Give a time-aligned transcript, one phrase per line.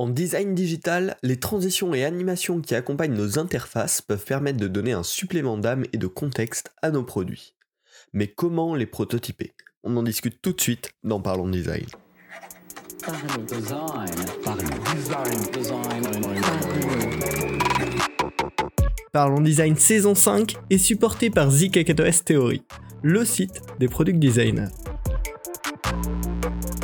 [0.00, 4.92] En design digital, les transitions et animations qui accompagnent nos interfaces peuvent permettre de donner
[4.92, 7.52] un supplément d'âme et de contexte à nos produits.
[8.14, 9.52] Mais comment les prototyper?
[9.84, 11.84] On en discute tout de suite dans Parlons Design.
[19.12, 22.62] Parlons Design saison 5 est supporté par ZKKOS Theory,
[23.02, 24.68] le site des product designers.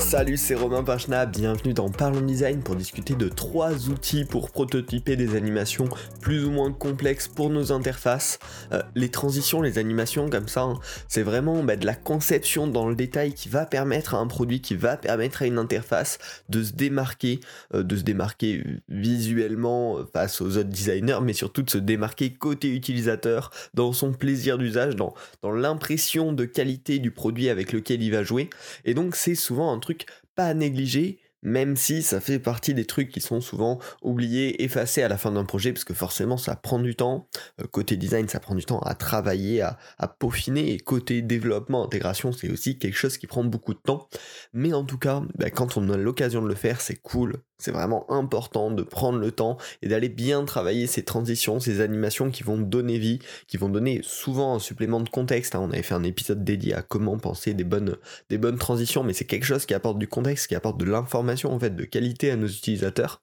[0.07, 5.16] Salut, c'est Romain Pachna, bienvenue dans Parlons Design pour discuter de trois outils pour prototyper
[5.16, 5.88] des animations
[6.20, 8.38] plus ou moins complexes pour nos interfaces.
[8.70, 12.88] Euh, les transitions, les animations comme ça, hein, c'est vraiment bah, de la conception dans
[12.88, 16.18] le détail qui va permettre à un produit, qui va permettre à une interface
[16.48, 17.41] de se démarquer,
[17.74, 22.68] euh, de se démarquer visuellement face aux autres designers, mais surtout de se démarquer côté
[22.68, 28.12] utilisateur dans son plaisir d'usage, dans, dans l'impression de qualité du produit avec lequel il
[28.12, 28.51] va jouer.
[28.84, 29.96] Et donc c'est souvent un truc
[30.36, 35.02] pas à négliger, même si ça fait partie des trucs qui sont souvent oubliés, effacés
[35.02, 37.28] à la fin d'un projet, parce que forcément ça prend du temps.
[37.60, 39.78] Euh, côté design, ça prend du temps à travailler, à,
[40.18, 44.09] peaufiner, et côté développement, intégration, c'est aussi quelque chose qui prend beaucoup de temps.
[44.52, 47.71] Mais en tout cas, bah, quand on a l'occasion de le faire, c'est cool, c'est
[47.71, 52.43] vraiment important de prendre le temps et d'aller bien travailler ces transitions, ces animations qui
[52.43, 53.18] vont donner vie,
[53.49, 55.54] qui vont donner souvent un supplément de contexte.
[55.54, 55.60] Hein.
[55.62, 57.96] On avait fait un épisode dédié à comment penser des bonnes,
[58.29, 61.52] des bonnes transitions, mais c'est quelque chose qui apporte du contexte, qui apporte de l'information
[61.52, 63.23] en fait de qualité à nos utilisateurs.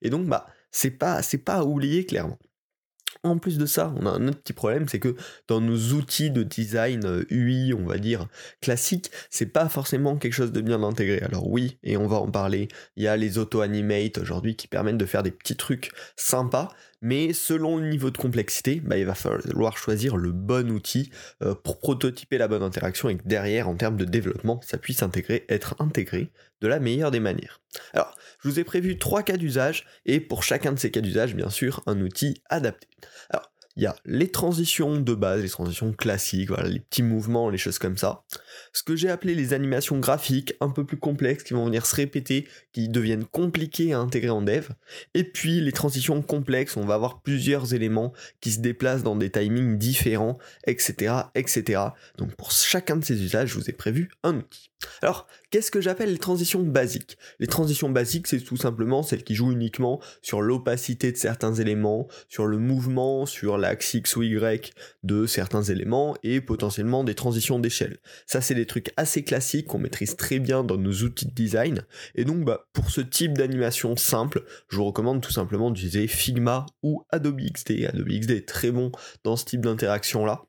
[0.00, 2.38] Et donc bah c'est pas c'est pas à oublier clairement.
[3.22, 5.16] En plus de ça, on a un autre petit problème, c'est que
[5.48, 8.26] dans nos outils de design UI, euh, on va dire,
[8.60, 11.20] classiques, c'est pas forcément quelque chose de bien intégré.
[11.20, 14.98] Alors oui, et on va en parler, il y a les auto-animate aujourd'hui qui permettent
[14.98, 16.70] de faire des petits trucs sympas,
[17.02, 21.10] mais selon le niveau de complexité, bah, il va falloir choisir le bon outil
[21.42, 25.02] euh, pour prototyper la bonne interaction et que derrière, en termes de développement, ça puisse
[25.02, 27.60] intégrer, être intégré de la meilleure des manières.
[27.92, 31.34] Alors, je vous ai prévu trois cas d'usage et pour chacun de ces cas d'usage,
[31.34, 32.88] bien sûr, un outil adapté.
[33.76, 37.78] Il y a les transitions de base, les transitions classiques, les petits mouvements, les choses
[37.78, 38.24] comme ça.
[38.72, 41.94] Ce que j'ai appelé les animations graphiques, un peu plus complexes, qui vont venir se
[41.94, 44.68] répéter, qui deviennent compliquées à intégrer en dev.
[45.14, 49.30] Et puis les transitions complexes, on va avoir plusieurs éléments qui se déplacent dans des
[49.30, 51.80] timings différents, etc., etc.
[52.18, 54.72] Donc pour chacun de ces usages, je vous ai prévu un outil.
[55.00, 57.16] Alors, qu'est-ce que j'appelle les transitions basiques?
[57.38, 62.08] Les transitions basiques, c'est tout simplement celles qui jouent uniquement sur l'opacité de certains éléments,
[62.28, 67.58] sur le mouvement, sur l'axe X ou Y de certains éléments et potentiellement des transitions
[67.58, 67.98] d'échelle.
[68.26, 71.86] Ça, c'est des trucs assez classiques qu'on maîtrise très bien dans nos outils de design.
[72.14, 76.66] Et donc, bah, pour ce type d'animation simple, je vous recommande tout simplement d'utiliser Figma
[76.82, 77.86] ou Adobe XD.
[77.86, 78.92] Adobe XD est très bon
[79.24, 80.42] dans ce type d'interaction-là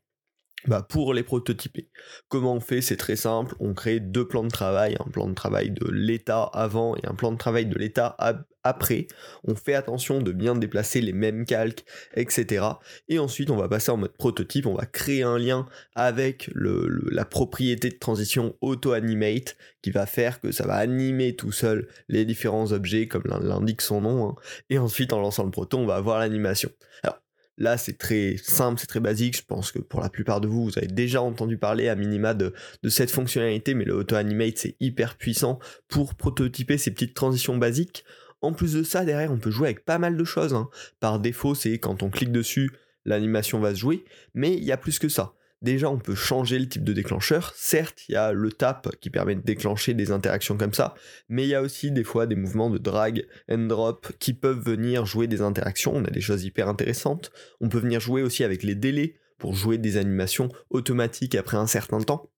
[0.68, 1.90] bah pour les prototyper.
[2.30, 2.82] Comment on fait?
[2.82, 6.44] C'est très simple, on crée deux plans de travail, un plan de travail de l'état
[6.44, 8.16] avant et un plan de travail de l'état
[8.64, 9.08] après.
[9.44, 11.86] On fait attention de bien déplacer les mêmes calques,
[12.16, 12.66] etc.
[13.10, 17.26] Et ensuite on va passer en mode prototype, on va créer un lien avec la
[17.26, 22.72] propriété de transition auto-animate qui va faire que ça va animer tout seul les différents
[22.72, 24.30] objets comme l'indique son nom.
[24.30, 24.36] Hein.
[24.70, 26.70] Et ensuite en lançant le proto on va avoir l'animation.
[27.04, 27.20] Alors
[27.58, 29.38] Là, c'est très simple, c'est très basique.
[29.38, 32.34] Je pense que pour la plupart de vous, vous avez déjà entendu parler à minima
[32.34, 32.54] de,
[32.90, 38.06] cette fonctionnalité, mais le auto-animate, c'est hyper puissant pour prototyper ces petites transitions basiques.
[38.44, 40.54] En plus de ça, derrière, on peut jouer avec pas mal de choses.
[40.54, 40.70] Hein.
[41.00, 42.72] Par défaut, c'est quand on clique dessus,
[43.06, 45.34] l'animation va se jouer, mais il y a plus que ça.
[45.62, 47.54] Déjà, on peut changer le type de déclencheur.
[47.56, 50.94] Certes, il y a le tap qui permet de déclencher des interactions comme ça,
[51.30, 54.60] mais il y a aussi des fois des mouvements de drag and drop qui peuvent
[54.60, 55.96] venir jouer des interactions.
[55.96, 57.32] On a des choses hyper intéressantes.
[57.62, 61.68] On peut venir jouer aussi avec les délais pour jouer des animations automatiques après un
[61.68, 62.30] certain temps.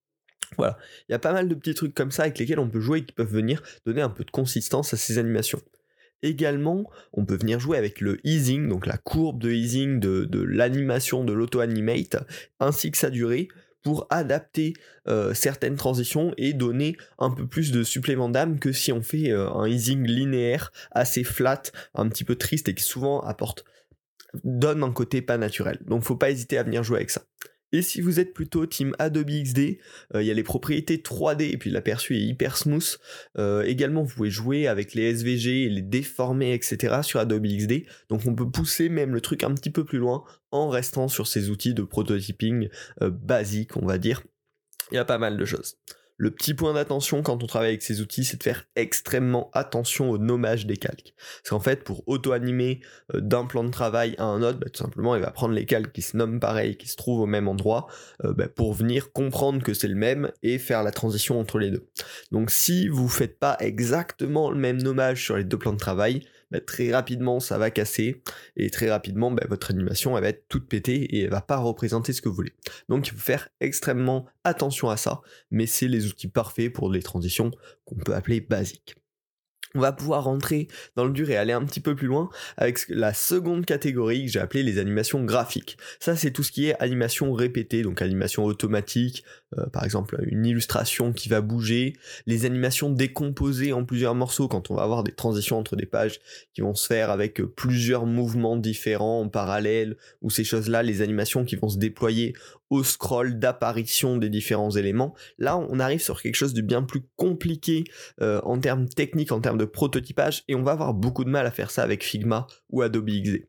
[0.57, 0.77] Voilà,
[1.09, 2.99] il y a pas mal de petits trucs comme ça avec lesquels on peut jouer
[2.99, 5.61] et qui peuvent venir donner un peu de consistance à ces animations.
[6.21, 11.23] Également, on peut venir jouer avec le easing, donc la courbe de easing de, l'animation
[11.23, 12.17] de l'auto-animate,
[12.59, 13.47] ainsi que sa durée,
[13.83, 14.73] pour adapter
[15.07, 19.29] euh, certaines transitions et donner un peu plus de supplément d'âme que si on fait
[19.29, 21.61] euh, un easing linéaire, assez flat,
[21.93, 23.63] un petit peu triste et qui souvent apporte
[24.43, 25.79] donne un côté pas naturel.
[25.85, 27.21] Donc faut pas hésiter à venir jouer avec ça.
[27.71, 29.79] Et si vous êtes plutôt team Adobe XD,
[30.13, 32.97] euh, il y a les propriétés 3D et puis l'aperçu est hyper smooth.
[33.37, 37.01] Euh, également, vous pouvez jouer avec les SVG et les déformer, etc.
[37.01, 37.85] sur Adobe XD.
[38.09, 41.27] Donc on peut pousser même le truc un petit peu plus loin en restant sur
[41.27, 42.69] ces outils de prototyping
[43.01, 44.23] euh, basiques, on va dire.
[44.91, 45.77] Il y a pas mal de choses.
[46.17, 50.09] Le petit point d'attention quand on travaille avec ces outils, c'est de faire extrêmement attention
[50.09, 51.13] au nommage des calques.
[51.41, 52.79] Parce qu'en fait, pour auto-animer
[53.13, 55.65] euh, d'un plan de travail à un autre, bah, tout simplement, il va prendre les
[55.65, 57.87] calques qui se nomment pareil, qui se trouvent au même endroit,
[58.23, 61.69] euh, bah, pour venir comprendre que c'est le même et faire la transition entre les
[61.69, 61.87] deux.
[62.31, 66.25] Donc si vous faites pas exactement le même nommage sur les deux plans de travail,
[66.51, 68.21] bah, très rapidement ça va casser
[68.55, 71.57] et très rapidement bah, votre animation elle va être toute pétée et elle va pas
[71.57, 72.53] représenter ce que vous voulez.
[72.89, 75.21] Donc il faut faire extrêmement attention à ça,
[75.51, 77.51] mais c'est les outils parfaits pour les transitions
[77.85, 78.95] qu'on peut appeler basiques
[79.75, 82.85] on va pouvoir rentrer dans le dur et aller un petit peu plus loin avec
[82.89, 85.77] la seconde catégorie que j'ai appelée les animations graphiques.
[85.99, 89.23] Ça, c'est tout ce qui est animation répétée, donc animation automatique,
[89.57, 91.93] euh, par exemple une illustration qui va bouger,
[92.25, 96.19] les animations décomposées en plusieurs morceaux quand on va avoir des transitions entre des pages
[96.53, 101.01] qui vont se faire avec euh, plusieurs mouvements différents en parallèle, ou ces choses-là, les
[101.01, 102.33] animations qui vont se déployer
[102.69, 105.13] au scroll d'apparition des différents éléments.
[105.37, 107.83] Là, on arrive sur quelque chose de bien plus compliqué
[108.21, 111.45] euh, en termes techniques, en termes de prototypage, et on va avoir beaucoup de mal
[111.45, 113.47] à faire ça avec Figma ou Adobe XD.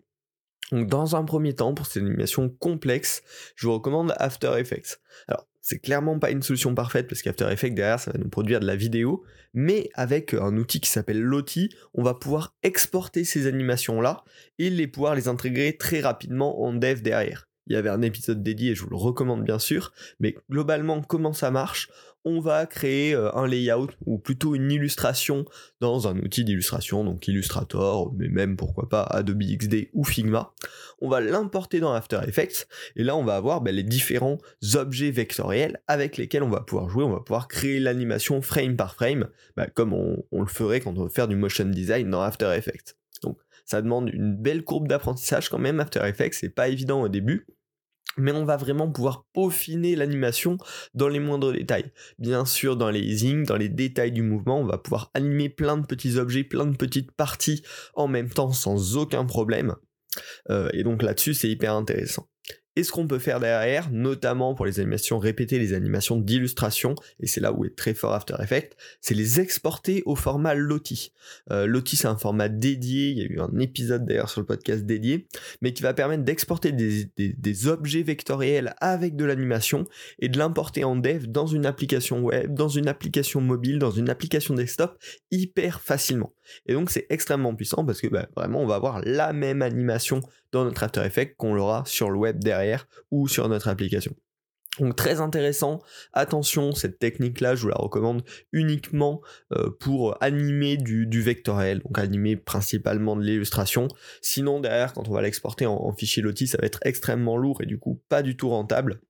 [0.73, 3.23] Donc dans un premier temps, pour ces animations complexes,
[3.55, 5.01] je vous recommande After Effects.
[5.29, 8.61] Alors, c'est clairement pas une solution parfaite parce qu'After Effects derrière ça va nous produire
[8.61, 13.47] de la vidéo, mais avec un outil qui s'appelle Lottie, on va pouvoir exporter ces
[13.47, 14.23] animations là
[14.59, 18.43] et les pouvoir les intégrer très rapidement en dev derrière il y avait un épisode
[18.43, 21.89] dédié, je vous le recommande bien sûr, mais globalement comment ça marche?
[22.29, 25.45] On va créer euh, un layout ou plutôt une illustration
[25.81, 30.53] dans un outil d'illustration, donc Illustrator, mais même pourquoi pas Adobe XD ou Figma.
[31.01, 32.67] On va l'importer dans After Effects
[32.97, 34.39] et là on va avoir ben, les différents
[34.75, 38.95] objets vectoriels avec lesquels on va pouvoir jouer, on va pouvoir créer l'animation frame par
[38.95, 42.23] frame, ben, comme on, on le ferait quand on veut faire du motion design dans
[42.23, 42.97] After Effects.
[43.67, 47.47] Ça demande une belle courbe d'apprentissage quand même, After Effects, c'est pas évident au début,
[48.17, 50.57] mais on va vraiment pouvoir peaufiner l'animation
[50.95, 51.93] dans les moindres détails.
[52.19, 55.77] Bien sûr, dans les easing, dans les détails du mouvement, on va pouvoir animer plein
[55.77, 57.63] de petits objets, plein de petites parties
[57.95, 59.75] en même temps sans aucun problème.
[60.51, 62.29] Euh, et donc là-dessus, c'est hyper intéressant.
[62.77, 67.27] Et ce qu'on peut faire derrière, notamment pour les animations répétées, les animations d'illustration, et
[67.27, 71.13] c'est là où est très fort After Effects, c'est les exporter au format Lottie.
[71.51, 74.47] Euh, Lottie c'est un format dédié, il y a eu un épisode d'ailleurs sur le
[74.47, 75.27] podcast dédié,
[75.63, 79.85] mais qui va permettre d'exporter des, des, objets vectoriels avec de l'animation
[80.19, 84.11] et de l'importer en dev dans une application web, dans une application mobile, dans une
[84.11, 84.99] application desktop
[85.31, 86.36] hyper facilement.
[86.67, 90.21] Et donc c'est extrêmement puissant parce que bah, vraiment on va avoir la même animation
[90.53, 94.15] dans notre After Effects qu'on l'aura sur le web derrière ou sur notre application.
[94.81, 95.81] Donc très intéressant,
[96.13, 98.23] attention, cette technique-là, je vous la recommande
[98.53, 99.23] uniquement
[99.53, 103.89] euh, pour animer du, vectoriel, donc animer principalement de l'illustration.
[104.21, 107.63] Sinon, derrière, quand on va l'exporter en, en, fichier Lottie, ça va être extrêmement lourd
[107.63, 109.01] et du coup pas du tout rentable.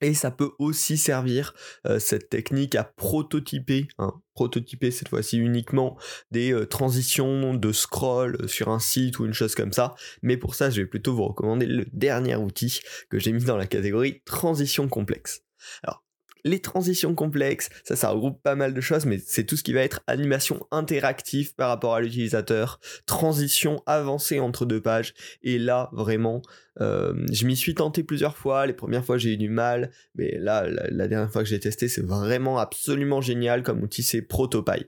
[0.00, 1.54] Et ça peut aussi servir
[1.98, 5.96] cette technique à prototyper, hein, prototyper cette fois-ci uniquement
[6.30, 9.94] des transitions de scroll sur un site ou une chose comme ça.
[10.22, 13.56] Mais pour ça, je vais plutôt vous recommander le dernier outil que j'ai mis dans
[13.56, 15.42] la catégorie transition complexe.
[15.82, 16.03] Alors,
[16.44, 19.72] les transitions complexes, ça, ça regroupe pas mal de choses, mais c'est tout ce qui
[19.72, 25.88] va être animation interactive par rapport à l'utilisateur, transition avancée entre deux pages, et là,
[25.92, 26.42] vraiment,
[26.80, 30.36] euh, je m'y suis tenté plusieurs fois, les premières fois j'ai eu du mal, mais
[30.38, 34.86] là, la, dernière fois que j'ai testé, c'est vraiment absolument génial comme outil, c'est Protopie.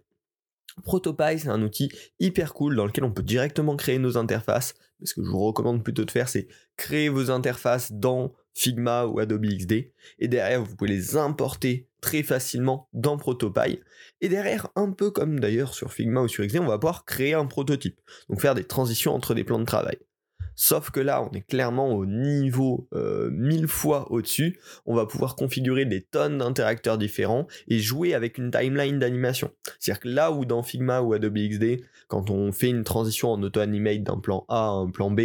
[0.83, 1.91] Protopie, c'est un outil
[2.21, 4.75] hyper cool dans lequel on peut directement créer nos interfaces.
[5.03, 9.19] Ce que je vous recommande plutôt de faire, c'est créer vos interfaces dans Figma ou
[9.19, 9.93] Adobe XD.
[10.19, 13.81] Et derrière, vous pouvez les importer très facilement dans Protopie.
[14.21, 17.35] Et derrière, un peu comme d'ailleurs sur Figma ou sur XD, on va pouvoir créer
[17.35, 18.01] un prototype.
[18.29, 19.99] Donc faire des transitions entre des plans de travail.
[20.57, 24.59] Sauf que là, on est clairement au niveau euh, mille fois au-dessus.
[24.87, 29.51] On va pouvoir configurer des tonnes d'interacteurs différents et jouer avec une timeline d'animation.
[29.79, 33.43] C'est-à-dire que là où dans Figma ou Adobe XD, quand on fait une transition en
[33.43, 35.23] auto-animate d'un plan A à un plan B,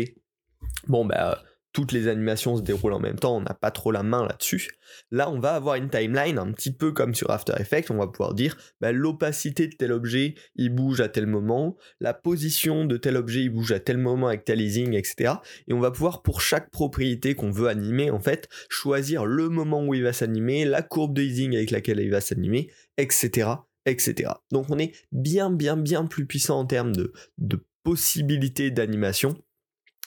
[0.87, 1.41] bon bah
[1.73, 4.71] toutes les animations se déroulent en même temps, on n'a pas trop la main là-dessus.
[5.09, 8.07] Là, on va avoir une timeline un petit peu comme sur After Effects, on va
[8.07, 12.97] pouvoir dire bah, l'opacité de tel objet, il bouge à tel moment, la position de
[12.97, 15.35] tel objet, il bouge à tel moment avec tel easing, etc.
[15.67, 19.85] Et on va pouvoir, pour chaque propriété qu'on veut animer, en fait, choisir le moment
[19.85, 23.49] où il va s'animer, la courbe de easing avec laquelle il va s'animer, etc.,
[23.85, 24.31] etc.
[24.51, 29.35] Donc on est bien, bien, bien plus puissant en termes de, de possibilités d'animation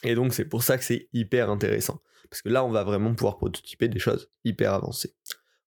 [0.04, 2.00] et donc c'est pour ça que c'est hyper intéressant.
[2.30, 5.14] Parce que là, on va vraiment pouvoir prototyper des choses hyper avancées.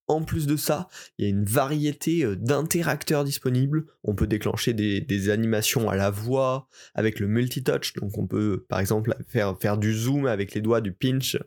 [0.10, 0.88] En plus de ça,
[1.18, 3.86] il y a une variété euh, d'interacteurs disponibles.
[4.04, 7.94] On peut déclencher des, animations à la voix avec le multitouch.
[7.96, 11.38] Donc on peut par exemple faire, faire du zoom avec les doigts, du pinch,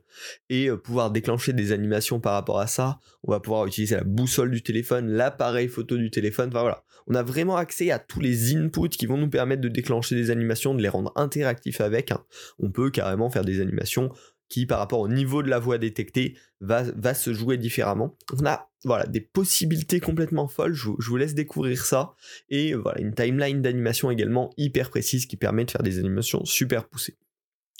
[0.51, 2.99] et euh, pouvoir déclencher des animations par rapport à ça.
[3.23, 6.51] On va pouvoir utiliser la boussole du téléphone, l'appareil photo du téléphone.
[6.51, 9.69] Enfin voilà, on a vraiment accès à tous les inputs qui vont nous permettre de
[9.69, 12.13] déclencher des animations, de les rendre interactifs avec.
[12.13, 12.23] Hein.
[12.59, 14.13] On peut carrément faire des animations
[14.51, 18.19] qui, par rapport au niveau de la voix détectée, va, se jouer différemment.
[18.39, 22.15] On a voilà, des possibilités complètement folles, je, vous laisse découvrir ça.
[22.51, 26.89] Et voilà, une timeline d'animation également hyper précise qui permet de faire des animations super
[26.89, 27.17] poussées.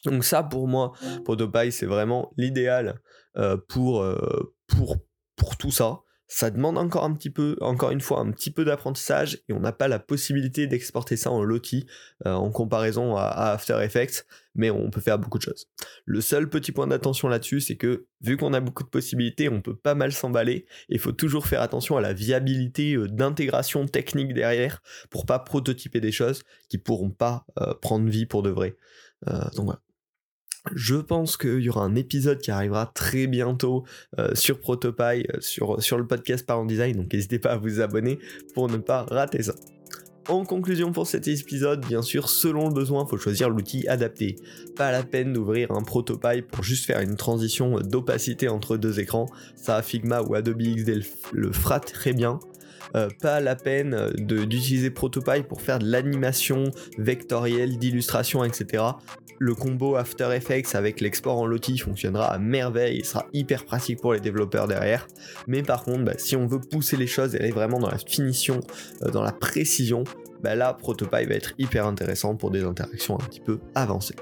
[0.05, 0.93] Donc ça, pour moi,
[1.25, 3.01] ProtoPie, c'est vraiment l'idéal
[3.37, 4.97] euh, pour, euh, pour,
[5.37, 6.01] pour tout ça.
[6.33, 9.59] Ça demande encore un petit peu, encore une fois, un petit peu d'apprentissage et on
[9.59, 11.87] n'a pas la possibilité d'exporter ça en Lottie
[12.25, 15.67] euh, en comparaison à, After Effects, mais on peut faire beaucoup de choses.
[16.05, 19.61] Le seul petit point d'attention là-dessus, c'est que vu qu'on a beaucoup de possibilités, on
[19.61, 23.87] peut pas mal s'emballer et il faut toujours faire attention à la viabilité euh, d'intégration
[23.87, 28.51] technique derrière pour pas prototyper des choses qui pourront pas euh, prendre vie pour de
[28.51, 28.77] vrai.
[29.27, 29.81] donc voilà.
[30.75, 33.85] Je pense qu'il y aura un épisode qui arrivera très bientôt
[34.19, 37.81] euh, sur Protopie, euh, sur, sur le podcast Parent Design, donc n'hésitez pas à vous
[37.81, 38.19] abonner
[38.55, 39.55] pour ne pas rater ça.
[40.29, 44.37] En conclusion pour cet épisode, bien sûr, selon le besoin, il faut choisir l'outil adapté.
[44.77, 49.27] Pas la peine d'ouvrir un Protopie pour juste faire une transition d'opacité entre deux écrans.
[49.57, 51.03] Ça, Figma ou Adobe XD
[51.33, 52.39] le fera très bien.
[52.97, 56.65] Euh, pas la peine d'utiliser Protopie pour faire de l'animation
[56.99, 58.83] vectorielle, d'illustration, etc
[59.41, 63.99] le combo After Effects avec l'export en Lottie fonctionnera à merveille, il sera hyper pratique
[63.99, 65.09] pour les développeurs derrière.
[65.47, 67.97] Mais par contre, bah, si on veut pousser les choses et aller vraiment dans la
[67.97, 68.61] finition,
[69.03, 70.05] euh, dans la précision,
[70.43, 74.17] bah là, Protopie va être hyper intéressant pour des interactions un petit peu avancées.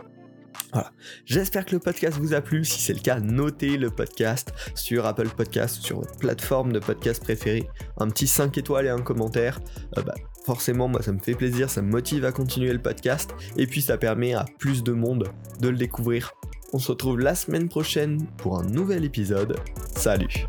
[0.73, 0.93] Voilà.
[1.25, 2.65] J'espère que le podcast vous a plu.
[2.65, 7.23] Si c'est le cas, notez le podcast sur Apple Podcast, sur votre plateforme de podcast
[7.23, 7.69] préférée.
[7.99, 9.61] Un petit 5 étoiles et un commentaire.
[9.97, 13.35] Euh, bah, forcément, moi, ça me fait plaisir, ça me motive à continuer le podcast.
[13.57, 15.29] Et puis, ça permet à plus de monde
[15.61, 16.33] de le découvrir.
[16.75, 19.57] On se retrouve la semaine prochaine pour un nouvel épisode.
[19.97, 20.47] Salut